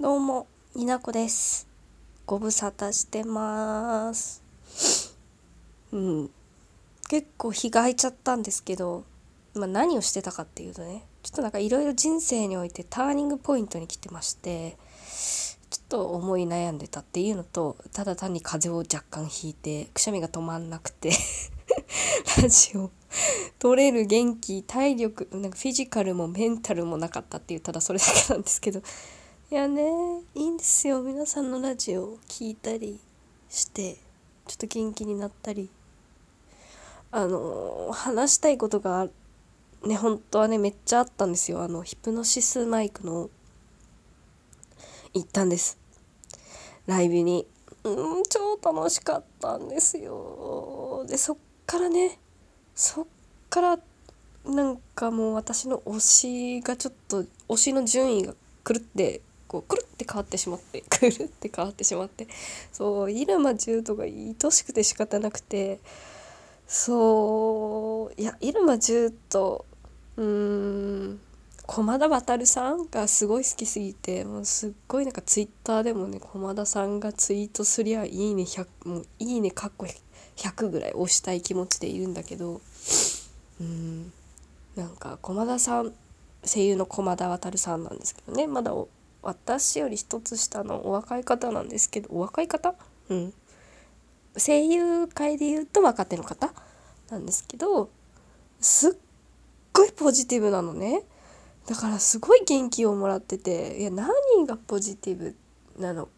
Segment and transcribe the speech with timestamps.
[0.00, 1.68] どうも、になこです。
[2.24, 4.42] ご無沙汰してます。
[5.92, 6.30] うん。
[7.10, 9.04] 結構日が空いちゃったんですけど、
[9.54, 14.78] まあ、何をしてたかっていうとね、ちょっとなんかいろいろ人生においてターニングポイントに来てまして、
[15.68, 21.10] ちょっと思い悩んでたっていうのと、ただ単に風邪を若干ひいて、くしゃみが止まんなくて、
[22.40, 22.90] ラジオ
[23.58, 28.80] 取れる元気体力なんかフィジカルもメンタルもなかったっていうただそれだけなんですけど
[29.52, 29.82] いやね
[30.36, 31.02] いいんですよ。
[31.02, 33.00] 皆さんのラジオを聞いたり
[33.48, 33.96] して
[34.46, 35.68] ちょっと元気になったり。
[37.10, 39.08] あの話したいことが
[39.84, 41.62] ね本当はねめっちゃあったんですよ。
[41.62, 43.28] あのヒプノシスマイクの
[45.14, 45.80] 行ったんです。
[46.86, 47.44] ライブに。
[47.82, 51.04] うん超楽しかったんですよ。
[51.08, 51.36] でそっ
[51.66, 52.20] からね
[52.76, 53.06] そっ
[53.48, 53.78] から
[54.44, 62.28] なんかもう私の推しがちょっと推しの順位が狂ってこうくるって変わってしまってくるって変わってしまって。
[62.72, 65.80] そう入間柔斗が愛しくて仕方なくて。
[66.70, 69.64] そういや入間柔斗
[70.16, 71.20] うん
[71.66, 79.86] 駒田渉さんがすごい好きすぎてもうすっごいなんかツイッターでもね駒田さんがツイートすりゃいいね100もういいねかっこ
[80.36, 82.60] 100ぐらい押したい気持ちでいるんだけど
[83.60, 84.12] うん
[84.76, 85.92] なんか駒田さん
[86.44, 88.72] 声優の駒田渉さんなんですけどねまだ
[89.22, 92.74] 私より一つ下のお若い方なんですけどお若い方？
[93.08, 93.34] うん。
[94.36, 96.52] 声優界で言うと若手の方
[97.10, 97.90] なんですけど
[98.60, 98.92] すっ
[99.72, 101.02] ごいポジティブなのね。
[101.66, 104.08] だからすごい元気をもらってていや何
[104.46, 105.36] がポジティブ
[105.78, 106.08] なの？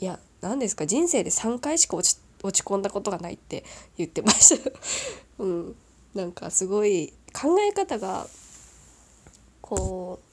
[0.00, 0.86] いや何ですか？
[0.86, 3.64] 人生で3回しか落ち落ち込んだことがないって
[3.96, 4.70] 言ってました。
[5.42, 5.76] うん。
[6.14, 8.26] なんかすごい考え方が
[9.60, 10.27] こう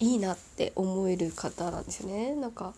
[0.00, 2.34] いいなって思える方なんですよね。
[2.34, 2.74] なんか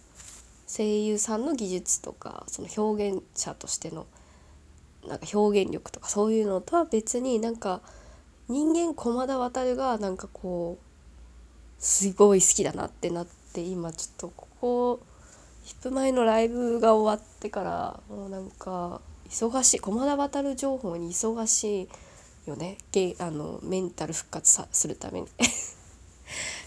[0.66, 4.06] 声優さんの技術とかその表現者としての
[5.06, 7.80] なんか表現力とかそういうのとは別になんか
[8.48, 10.84] 人間駒田渉がなんかこう
[11.78, 15.00] すごい好きだなってなって今ちょっとここ
[15.64, 21.88] ヒップマイのライブが終わってからもうなんか忙しい駒田渉情報に忙しい
[22.48, 22.78] よね。
[23.20, 25.28] あのメンタル復活さするために。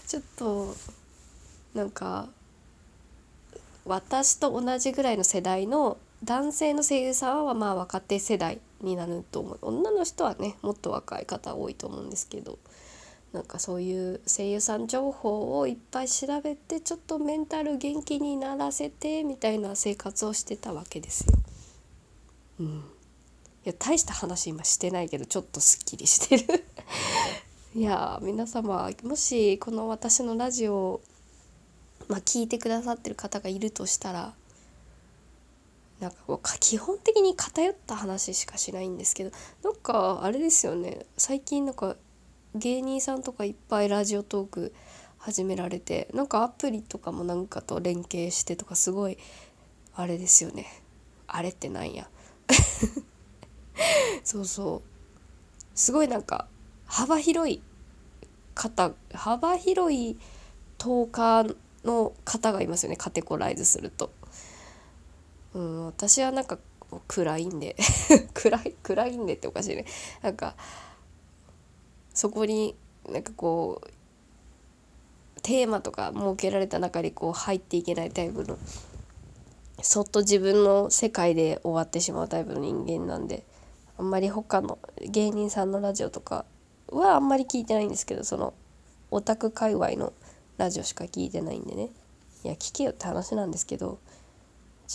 [0.06, 0.74] ちょっと
[1.74, 2.28] なんか
[3.84, 9.58] 私と同じぐらいの世代の男性の声優さんはまあ若手世代になると思う。
[9.62, 12.58] 女の人はねもっと若い方多いと思うんですけど
[13.32, 21.38] なんかそういう声優さん情報をいっぱい調べてちょっとメンタル元気にならせてみたいな生活をしてたわけですよ。
[22.60, 22.70] うん、い
[23.64, 26.64] や大した話今してないけどちょっとすっきりしてる。
[27.76, 31.00] いや皆様もしこの私のラジオを、
[32.08, 34.32] まあ、聞いてくださってる方がいるとしたら
[36.00, 39.30] なんかこう基本的に偏った話しかしないんですけど
[39.62, 41.96] なんかあれですよね最近なんか
[42.54, 44.74] 芸人さんとかいっぱいラジオトーク
[45.18, 49.18] 始められてなんかアプリとかもなんかと連携してとかすごい
[49.94, 50.66] あれですよね。
[51.26, 52.08] あれってなんや。
[54.24, 54.82] そうそう。
[55.74, 56.48] すごいなんか
[56.86, 57.62] 幅広い
[58.54, 60.18] 方幅広い
[60.78, 64.10] トーカーの方がいますよねカテゴライズすると。
[65.54, 66.58] うん、私はなんか
[67.08, 67.76] 暗いんで
[68.34, 69.86] 暗い暗いんでっておかしいね
[70.22, 70.54] なんか
[72.12, 72.76] そこに
[73.08, 78.58] なんかこうテーマとか設けられた中にこう入っていけないタイプの
[79.82, 83.44] そっと自分の世界で終わってしまうタイプの人間なんで
[83.98, 86.44] あんまり他の芸人さんのラジオとか
[86.88, 88.54] はあんまり聞いてないんですけどその
[89.10, 90.12] オタク界隈の
[90.56, 91.90] ラジオしか聞いてないんでね。
[92.44, 93.98] いや聞けよって話なんですけど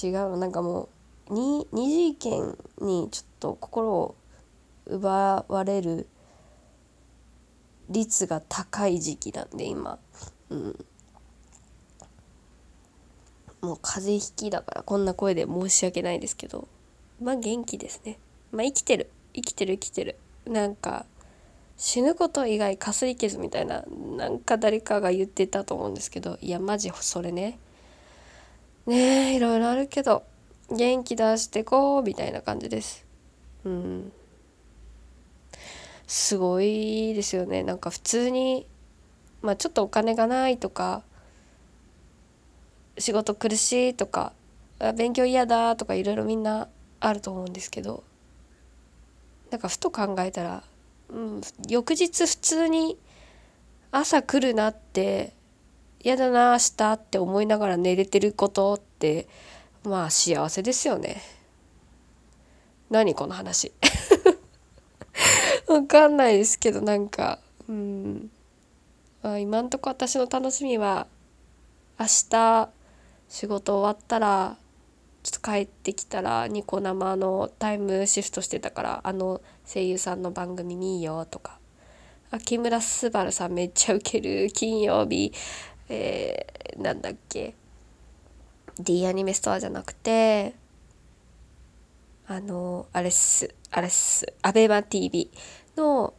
[0.02, 0.90] 違うなんかも
[1.30, 4.16] う二次元にちょっと心を
[4.86, 6.08] 奪われる
[7.90, 10.00] 率が高い時期なんで今、
[10.50, 10.86] うん、
[13.62, 16.68] もう風邪ひきだからこんな声で申し訳ないですけど。
[17.22, 18.18] まあ元気ですね。
[18.52, 19.10] まあ生きてる。
[19.34, 20.16] 生きてる生きてる。
[20.48, 21.06] なんか
[21.84, 23.84] 死ぬこと以外かすり傷みたいな
[24.16, 27.58] なんか誰かが言ってたと思うんですけどいやマジそれね。
[28.86, 30.22] ねえいろいろあるけど
[30.70, 33.04] 元気出してこうみたいな感じです。
[33.66, 34.12] うん。
[36.06, 37.64] すごいですよね。
[37.64, 38.68] なんか普通に
[39.42, 41.02] まあちょっとお金がないとか
[43.00, 44.34] 仕事苦しいとか
[44.96, 46.68] 勉強嫌だとかいろいろみんな
[47.00, 48.04] あると思うんですけど
[49.50, 50.64] なんかふと考えたら、
[51.12, 52.98] うん、翌日普通に
[53.92, 55.34] 朝来るなって
[56.02, 59.28] 嫌だな明日って思いながら寝れてることって
[59.84, 61.22] まあ幸せですよね。
[62.90, 63.72] 何この話。
[65.68, 68.32] わかんないですけどなんかうん。
[69.22, 71.08] まあ今んとこ私の楽しみは
[72.00, 72.70] 明日
[73.30, 74.58] 仕事終わったら
[75.24, 79.42] ちょっと帰ってきたらニコ生のタイムシフトしてたからあの
[79.72, 81.60] 声優さんの番組見いいよとか。
[82.32, 85.34] あ木村昴さんめっちゃウケる金曜日。
[85.90, 87.54] えー、なんだっけ。
[88.80, 90.56] D アニメストアじゃなくて
[92.26, 93.54] あのあれっす。
[93.72, 94.26] あれっす。
[94.42, 95.30] アベマ t v
[95.76, 96.14] の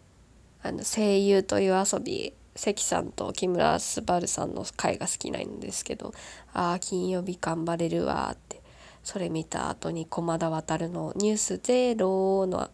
[0.62, 6.12] あの声優という遊び関さんと木村昴さんの回が好きなんですけど
[6.52, 8.61] ああ金曜日頑張れるわって。
[9.02, 12.70] それ見た後に駒田渡の「ニュースゼロの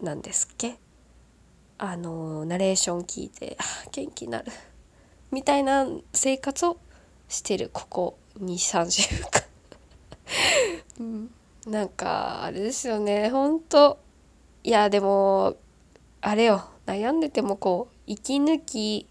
[0.00, 0.78] 何ですっけ？
[1.78, 3.56] あのナレーション聞いて
[3.92, 4.46] 元気になる。
[5.30, 6.78] みたいな生活を
[7.28, 7.70] してる。
[7.72, 9.42] ここ23週間。
[10.98, 11.30] うん、
[11.66, 13.30] なんかあれですよね。
[13.30, 13.98] ほんと
[14.64, 15.56] いやでも
[16.22, 16.64] あれよ。
[16.86, 19.06] 悩んでてもこう息抜き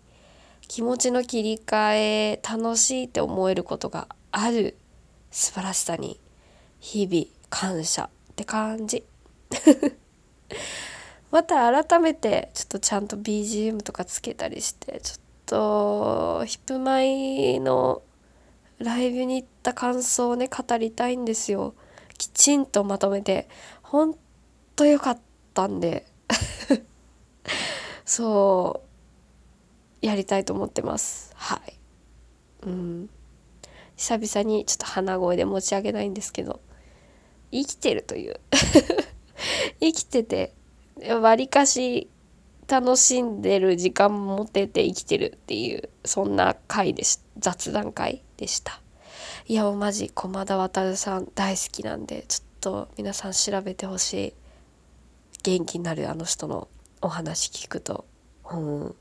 [0.67, 1.95] 気持ちの切り替
[2.33, 4.77] え楽しいって思えることがある。
[5.31, 6.19] 素晴らしさに
[6.85, 9.03] 日々感謝って感じ。
[11.31, 18.03] また改めてちょっとちゃんと BGM とかつけたりしてちょっとヒップマイの
[18.77, 21.73] ライブに行った感想をね語りたいんですよ。
[22.19, 23.49] きちんとまとめて。
[23.81, 24.15] ほん
[24.75, 25.19] と良かっ
[25.55, 26.05] たんで。
[28.05, 28.83] そ
[30.01, 31.31] うやりたいと思ってます。
[31.33, 31.73] はい。
[32.67, 33.09] うん。
[33.97, 36.59] 久々にちょっと鼻声で持ち上げないんですけど。
[37.63, 38.39] 生きてるという。
[39.79, 40.53] 生きてて
[41.21, 42.09] わりかし
[42.67, 48.81] 楽しんでる時間持てて生きてるっていうそんな回でし雑談会でした。
[49.47, 54.33] いやマジ駒田渉さん大好きなんでちょっと皆さん調べてほしい。
[55.43, 56.67] 元気になるあの人の
[57.01, 58.05] お話聞くと。
[58.51, 58.95] うん。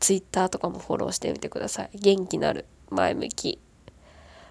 [0.00, 1.90] ツイッターとかもフォローしてみてください。
[1.94, 3.60] 元気なる前向き。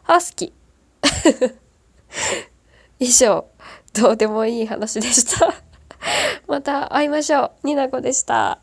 [0.06, 0.54] あ好き。
[3.00, 3.46] 以上
[3.94, 5.54] どうでもいい話でした
[6.48, 7.68] また会いましょう。
[7.68, 8.60] になこでした。